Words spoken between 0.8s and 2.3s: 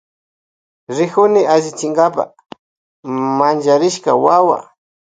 Rikuni allichinkapa